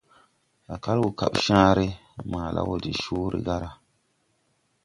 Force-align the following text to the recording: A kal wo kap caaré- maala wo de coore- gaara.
A 0.73 0.75
kal 0.83 0.99
wo 1.03 1.09
kap 1.19 1.33
caaré- 1.45 1.87
maala 2.31 2.61
wo 2.67 2.75
de 2.83 2.91
coore- 3.03 3.39
gaara. 3.45 3.69